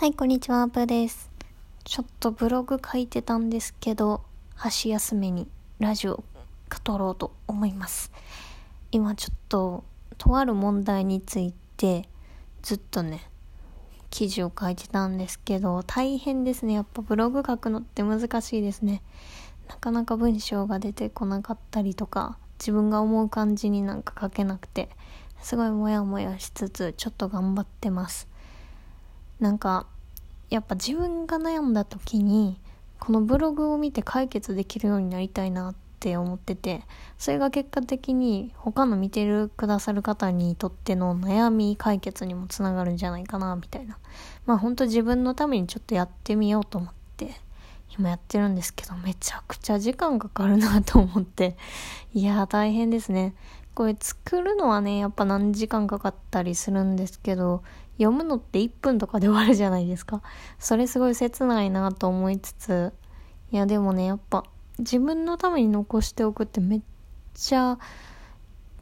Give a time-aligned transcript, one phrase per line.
[0.00, 1.30] はい、こんにちは、プーです。
[1.84, 4.22] ちょっとブログ書いてたんですけど、
[4.54, 5.46] 箸休めに
[5.78, 6.24] ラジオ
[6.82, 8.10] 撮ろうと思います。
[8.92, 9.84] 今ちょっと、
[10.16, 12.08] とある問題について、
[12.62, 13.28] ずっとね、
[14.08, 16.72] 記事を書いてたんですけど、大変ですね。
[16.72, 19.02] やっぱブログ書くのって難しいですね。
[19.68, 24.88] なかなか文章が出てこなかったりとか、自分が思う感じになんか書けなくて、
[25.42, 28.29] すごいモヤモヤしつつ、ちょっと頑張ってます。
[29.40, 29.86] なんか
[30.50, 32.60] やっぱ自分が悩んだ時に
[32.98, 36.82] このブログを見て解決できるようになりたいなって思ってて
[37.18, 43.98] それが結果的に他の見てるくださる方にとっての悩み解決にもつながるんじゃないかなみたいな。
[44.46, 47.34] まあほんと自分のためにちょっとやってみようと思って
[47.98, 51.56] 今やってるんですけどめちゃくちゃ時間かかるなと思って。
[52.12, 53.34] いや大変ですね。
[53.74, 57.62] これ作るのはねやっぱ何時間かかったりするんですけど
[58.00, 60.22] 読むのって1分とかで終わるじゃないですか。
[60.58, 62.92] それすごい切ないなと思いつつ、
[63.52, 64.44] いやでもね、やっぱ
[64.78, 66.80] 自分のために残しておくってめっ
[67.34, 67.78] ちゃ、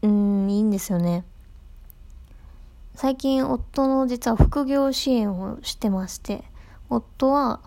[0.03, 1.25] うん、いいんですよね。
[2.95, 6.45] 最近夫の実は副業支援をしてまして、
[6.89, 7.61] 夫は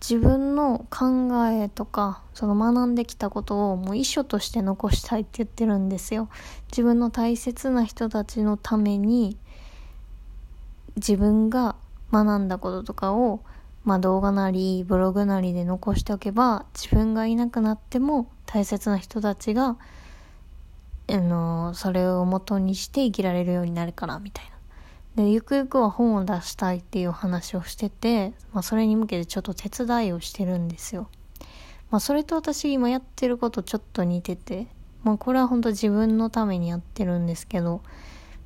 [0.00, 6.28] 自分の考えとか、その学んできたことをもう遺書として残したいって言ってるんですよ。
[6.70, 9.38] 自分の大切な人たちのために、
[10.96, 11.76] 自分が
[12.12, 13.40] 学んだこととかを、
[13.84, 19.76] まあ、動画なりブログなりで残しておけば自分がいなくなっても大切な人たちが、
[21.08, 24.44] あのそれを元にして生きられるようになるからみたい
[25.16, 25.24] な。
[25.24, 31.08] でゆくゆくは本を出したいっていう話をしてて、まあ、それに向けてちょっと手伝いをしてるんですよ。
[31.90, 34.68] まあ、それと私今やってることちょっと似てて、
[35.02, 37.82] まあ、これは本当自分のためにやってるんですけど、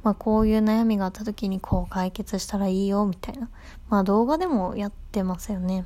[0.05, 3.49] まあこういう悩みがあった時にこう解決したらいいよみたいな。
[3.89, 5.85] まあ動画でもやってますよね。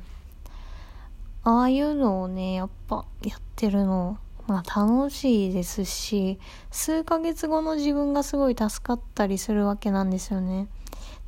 [1.43, 6.37] ああいうのをね、やっぱやってるの、まあ楽しいですし、
[6.69, 10.67] 数ヶ月後の自分がすごい助かったりするわけなんですよね。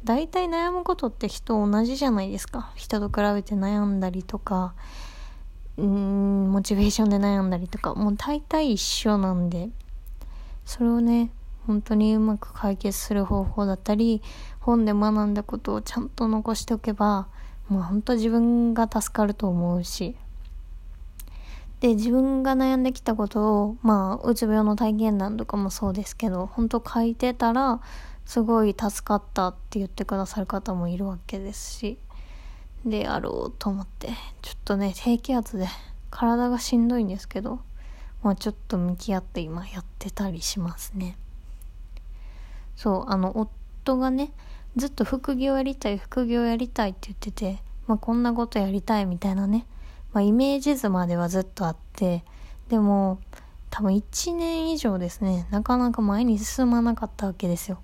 [0.04, 2.72] 大体悩むことって人同じじゃないですか。
[2.76, 4.74] 人と比べて悩んだりとか、
[5.78, 9.70] うーん、モチベーションで悩んだりとか、もう大体一緒なんで、
[10.66, 11.32] それをね、
[11.68, 14.22] 本当にうまく解決する方法だったり
[14.60, 17.28] 本で学んだことをちゃんと残しておけば
[17.68, 20.16] もう本当自分が助かると思うし
[21.80, 27.82] で自分が悩んできたことをまあうつ病の体験談とかもそうですけど本当書いてたら
[28.26, 31.98] すごい助かったって言ってくださる方もいるわけですし
[32.86, 34.10] であろうと思って
[34.42, 35.68] ちょっとね低気圧で
[36.10, 37.60] 体がしんどいんですけど
[38.22, 41.18] まあちょっと向き合って今やってたりしますね。
[42.82, 44.32] そう、あの、夫がね、
[44.76, 49.68] ずっと副業やりたい、副業やりたいって言ってて、まあ、こんなことやりたいみたいなね、
[50.14, 52.24] まあ、イメージ図まではずっとあって、
[52.70, 53.20] でも、
[53.70, 57.84] 多分1年以上ですね、なかなか前に進まなかったわけですよ。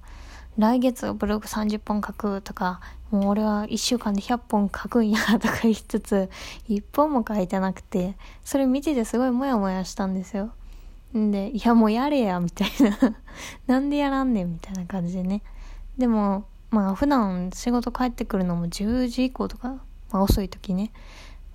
[0.58, 2.82] 来月はブログ30本書くとか、
[3.12, 6.28] もう俺は1週間で100本書くんやとか言いつつ、
[6.70, 10.54] 1本も書いてなくて、それ見ててすごいモヤモヤしたんですよ。
[11.16, 13.16] んで、いやもうやれや、みたいな
[13.68, 15.42] なんでやらんねん、みたいな感じでね。
[15.98, 19.70] でも、まあ普段仕事帰ってくるのも10時以降とか、
[20.12, 20.92] まあ遅い時ね。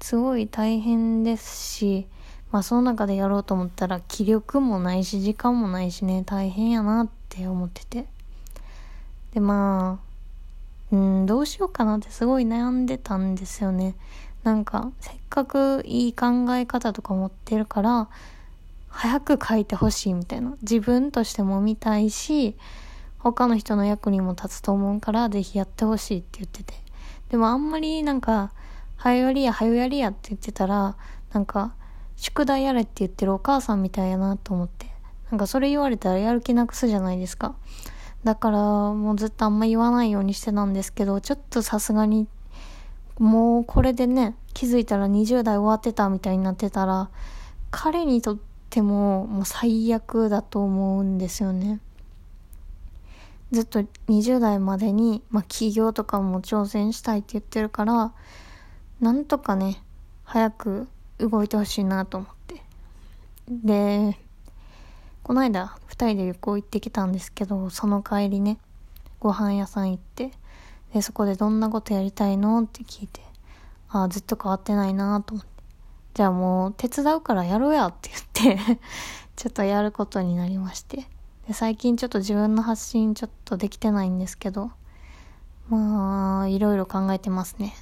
[0.00, 2.06] すごい大変ですし、
[2.50, 8.06] まあその中でやろうと思ったら気力もないし時間もないしね、大変やなって思ってて。
[9.32, 10.12] でまあ、
[10.94, 13.94] うん、どうしようかなってすごい悩んでたんですよね。
[14.44, 18.08] なんか、せっかくいい考え方とか持ってるから、
[18.92, 20.54] 早く書いてほしいみたいな。
[20.60, 22.56] 自分としても見たいし、
[23.18, 26.74] 他の人の役にも立つと思うから、ぜひやってほしいって言ってて。
[27.30, 28.52] でもあんまりなんか、
[28.96, 30.96] はよやりや、はよやりやって言ってたら、
[31.32, 31.74] なんか、
[32.16, 34.86] 宿題やれって言ってるお母さんみたいやなと思って。
[35.30, 37.54] なんかそれ言われたらやる気なくすじゃないですか。
[38.22, 42.28] だからもうずっとあんま言わないようにしてたんですけど、ちょっとさすがに、
[43.18, 47.08] もうこれでね、気づいたら20代終わってたみたいになってたら、
[47.70, 51.78] 彼にとっててももう最悪だと思うんですよね。
[53.50, 58.14] ずっと20代までに、まあ、起業とかも挑戦したいって言ってるから、
[58.98, 59.82] なんとかね、
[60.24, 60.88] 早く
[61.18, 62.62] 動いてほしいなと思って。
[63.50, 64.18] で、
[65.22, 68.56] この間、二人で旅行行ってきたんですけど、その帰りね、
[69.20, 70.30] ご飯屋さん行って、
[70.94, 72.62] で、そこでどんなことやりたいの？
[72.62, 73.20] って聞いて、
[73.90, 75.51] ああ、ずっと変わってないなと思って。
[76.14, 78.10] じゃあもう手伝うからやろうやって
[78.42, 78.80] 言って
[79.36, 81.08] ちょっとやることになりまして。
[81.46, 84.70] で最近ちょっと自分の発信ちょっとできてないんですけど、
[85.68, 87.74] まあ、いろいろ考えてますね。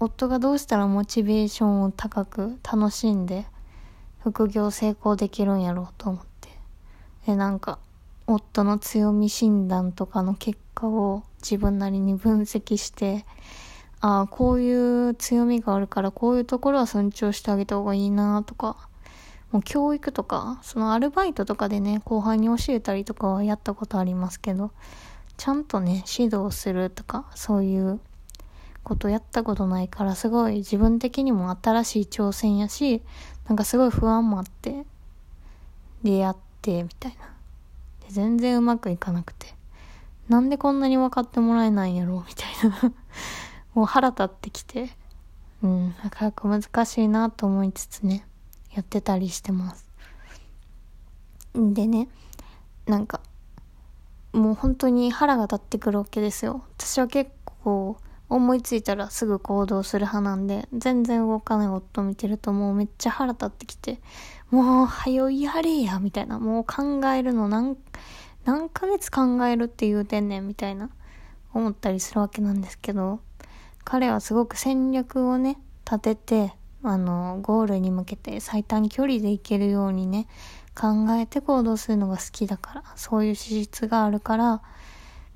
[0.00, 3.46] 夫がどうしたらモチベーションを高く楽しんで
[4.20, 6.48] 副業成功できるんやろうと思って
[7.26, 7.78] でなんか
[8.26, 13.24] 夫の強み診断とかの結果を自分なりに分析して
[14.06, 18.76] ああこういう強みがあるからこういうところは尊重してあげた方がいいなとか。
[19.50, 24.72] もう教育とかそのアルバイトとかでね後輩に教えたりとかはやったことありますけど
[25.36, 28.00] ちゃんとね指導するとかそういう
[28.82, 33.00] ことやったことないからすごい自分的にも新しい挑戦やし
[33.46, 34.84] なんかすごい不安もあって
[36.02, 37.26] でやってみたいな。
[38.04, 39.54] で全然うまくいかなくて。
[40.28, 42.92] なんでこんなに分かってもらえないんやろうみたいな。
[43.74, 44.90] もう腹立ってきて。
[45.62, 48.26] うんなかなか難しいなと思いつつね
[48.74, 49.88] やってたりしてます。
[51.54, 52.08] でね
[52.86, 53.20] なんか
[54.34, 56.64] もう本当に腹が立ってくるわけですよ。
[56.76, 57.30] 私は結
[57.62, 57.96] 構
[58.28, 64.00] 思いついたらすぐ行動する派なんで、全然動かない夫見てるともうめっちゃ腹立ってきて、
[64.50, 66.40] もう、はよやれや、みたいな。
[66.40, 67.76] もう考えるの何、
[68.44, 70.90] 何ヶ月考えるって言うてんねん、みたいな、
[71.52, 73.20] 思ったりするわけなんですけど、
[73.84, 80.26] 彼はすごく戦略をね、立てて、あの、ゴールに向けて最短距離で行けるようにね、
[80.74, 84.62] 考えて行動するのが好きだから、そういう資質があるから、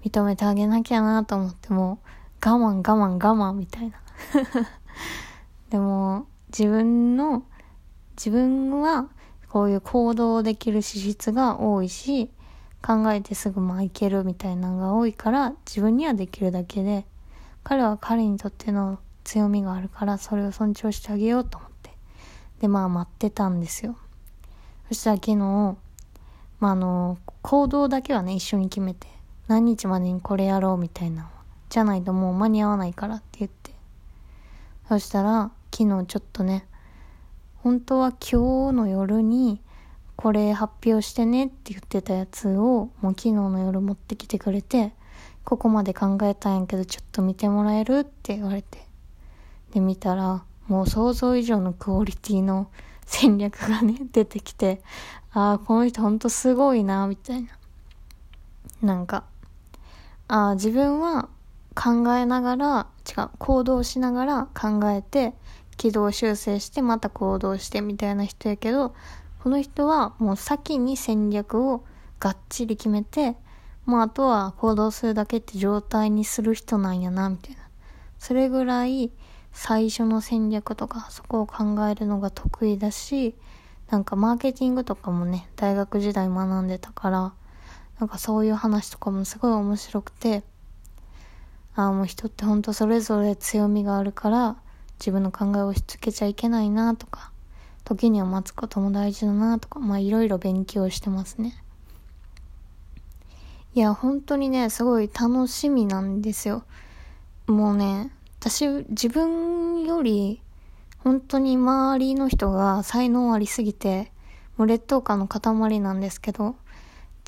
[0.05, 1.99] 認めてあげなきゃなと思っても、
[2.45, 4.01] 我慢我慢我慢みたいな。
[5.71, 7.45] でも自分の
[8.17, 9.09] 自分は
[9.49, 12.31] こういう行動できる資質が多いし
[12.83, 17.07] 考えてすぐまあいけるみたいなのが多いから自分にはできるだけで
[17.69, 21.91] 彼は彼にとっての強みがあるからそれを尊重してあげようと思って
[22.61, 23.97] でまあ待ってたんですよ
[24.89, 25.77] そしたら昨日ま
[26.61, 29.07] ああの行動だけはね一緒に決めて
[29.49, 31.31] 何日までにこれやろうみたいな
[31.69, 33.73] じゃないともう間に合わないからって言って。
[34.89, 36.67] そしたら、昨日ちょっとね、
[37.57, 39.61] 本当は今日の夜に、
[40.17, 44.95] これ発表してねって言ってたやつを、もう昨日の夜持ってきてくれて、
[45.49, 48.01] ここまで考えたんやけど、ちょっと見てもらえる？
[48.01, 48.87] って言われて。
[49.73, 52.71] で、見たら、もう想像以上のクオリティの
[53.07, 54.83] 戦略がね、出てきて、
[55.33, 57.49] ああ、この人ほんとすごいな、みたいな。
[58.83, 59.25] なんか、
[60.27, 61.31] ああ、自分は
[61.75, 65.33] 考えながら、違う、行動しながら考えて、
[65.79, 68.95] 軌道修正してまた行動してみたいな人やけど、
[69.43, 71.87] この人はもう先に戦略を
[72.21, 73.35] がっちり決めて、
[73.89, 77.63] もうあとは行動するだけって状態にする人なんやな、みたいな。
[78.19, 79.11] それぐらい
[79.51, 83.35] 最初の戦略とかそこを考えるのが得意だし、
[83.89, 87.33] なんかマーケティングとかもね、大学時代学んでたから、
[87.99, 90.43] なんかそういう話とかもすごい面白くて、
[91.75, 94.57] ああ、もう人ってほんとそれぞれ強みがあるから、
[95.01, 97.33] 自分の考えを押し付けちゃいけないなとか、
[97.85, 101.65] 時には待つことも大事だなとか、まあいろいろ勉強してますね。
[103.75, 106.65] いや、本当にね、すごい楽しみなんですよ。
[107.47, 110.43] もうね、私、自分より、
[110.99, 114.13] 本当に周りの人が才能ありすぎて、
[114.57, 116.57] もう劣等感の塊なんですけど、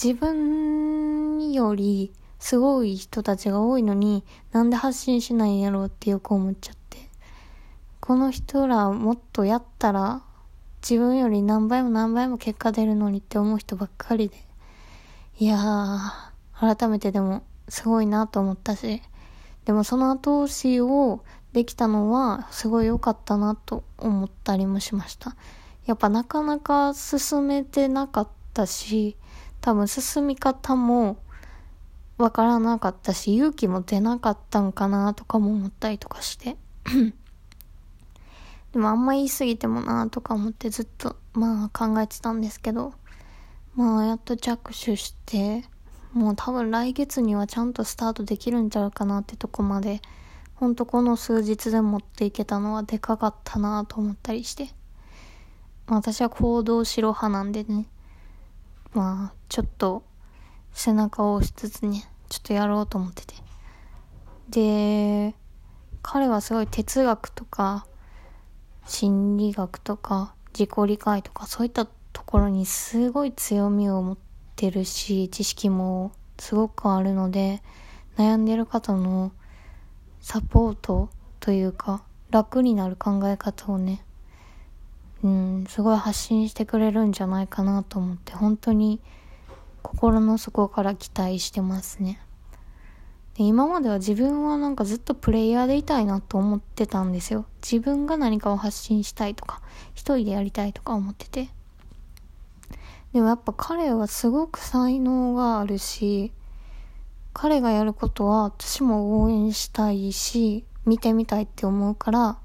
[0.02, 6.98] 自分よりすごい人たちが多いのになんで発信しないんやろうってよく思っちゃって
[8.00, 10.22] この人らもっとやったら
[10.82, 14.36] 自分より何倍も何倍も結果出るのにって思う人ばっかりで
[15.40, 19.00] いやー改めてでもすごいなと思ったし
[19.64, 25.34] でもその後押しをできたのはすごい良かったなと思ったりもしました
[25.86, 29.16] やっぱなかなか進めてなかったし
[29.62, 31.16] 多分進み方も
[32.18, 36.58] わからなかったし、勇気も出なかったんかなとかも思ったりとかして。
[38.72, 42.92] でもあんま言い過ぎてもなとか思ってずっとまあ考えてたんですけど、
[43.80, 45.64] まあやっと着手して、
[46.12, 50.02] もう多分来月にはちゃんとスタートできるんちゃうかなってとこまで、
[50.54, 54.68] ほんとこの数日で持っていけたのはでかかったなと思ったりして。
[55.86, 57.86] ま私は行動しろ派なんでね、
[58.92, 60.02] まあちょっと
[60.72, 63.34] 背中を押しつつね、ちょっとやろうと思ってて。
[64.50, 65.34] で、
[66.02, 67.86] 彼はすごい哲学とか、
[68.86, 74.18] 心理学とか、自己理解とか、そういったところにすごい強みを持っ
[74.56, 77.62] てるし、知識もすごくあるので、
[78.16, 79.32] 悩んでる方の
[80.20, 84.04] サポートというか、楽になる考え方をね、
[85.22, 89.00] うん、すごい発信してくれるんじゃないかなと思って、本当に
[89.82, 92.20] 心の底から期待してますね
[93.40, 93.44] で。
[93.44, 97.46] 今までは自分はなんかずっとプレイヤーでいたいなと思ってたんですよ。
[97.62, 99.62] 自分が何かを発信したいとか、
[99.94, 101.48] 一人でやりたいとか思ってて。
[103.12, 106.32] でもやっぱ彼はすごく才能があるし、
[107.32, 112.38] 彼がやることは私も応援したいし、見てみたいって思うから、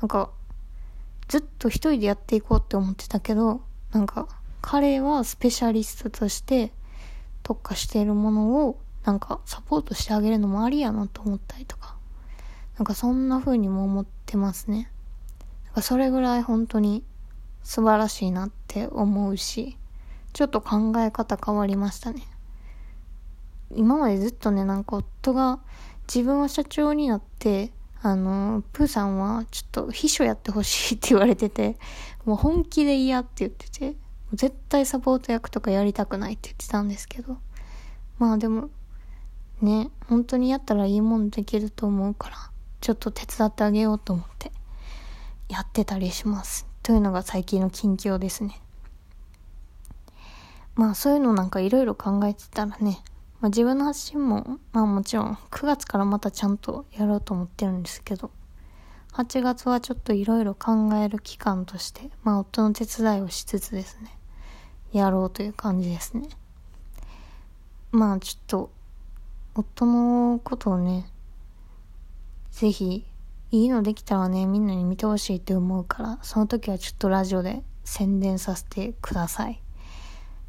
[0.00, 0.30] なんか、
[1.28, 4.28] ずっと一人でやっていこうって思ってたけど、なんか、
[4.60, 6.72] 彼はスペシャリストとして
[7.42, 11.96] 特化しているものをなんかサポートしてあげるのもありやなと思ったりとか、
[12.78, 14.90] なんかそんな風にも思ってますね。
[15.66, 17.04] なんかそれぐらい本当に
[17.62, 19.76] 素晴らしいなって思うし、
[20.34, 22.22] ちょっと考え方変わりましたね。
[23.70, 25.60] 今までずっとね、なんか夫が
[26.08, 27.70] 自分は社長になって、
[28.02, 31.78] あの、プーさんはちょっと秘書やってほしいって言われてて、
[32.24, 33.94] もう本気で嫌って言ってて、
[34.32, 37.38] 絶対サポート役とかやりたくないって言ってたんですけど、
[38.18, 38.70] まあでも、
[39.62, 42.36] ね、本当にやったらいいもんできると思うから、
[42.80, 44.50] ちょっと手伝ってあげようと思って、
[45.48, 46.66] やってたりします。
[46.82, 48.60] というのが最近の近況ですね。
[50.76, 53.02] まあそういうのなんかいろいろ考えてたらね、
[53.40, 58.30] まあ、自分の発信も、まあもちろん9月からまたちゃんとやろうと思ってるんですけど、
[59.12, 64.16] 8月はちょっといろいろ考える期間として、まあ夫の手伝いをしつつですね、
[64.92, 66.28] やろうという感じですね。
[67.92, 68.70] まあちょっと
[69.54, 71.06] 夫のことをね、
[72.50, 73.06] ぜひ、
[73.52, 79.63] いいのできたらね、みんなに見てほしいって思うから、その時はちょっとラジオで宣伝させてください。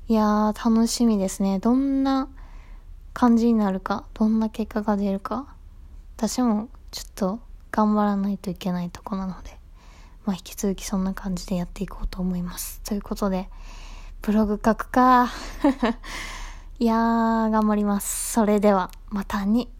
[0.07, 1.57] いやー、楽しみですね。
[1.57, 2.29] どんな
[3.13, 5.47] 感じになるか、どんな結果が出るか。
[6.15, 7.39] 私もちょっと
[7.71, 9.57] 頑張らないといけないとこなので、
[10.23, 12.81] まあ引き続きそんな感じでやっていこうと思います。
[12.81, 13.49] ということで、
[14.21, 15.31] ブログ書くか。
[16.77, 18.33] いやー、頑張ります。
[18.33, 19.71] それでは、またに。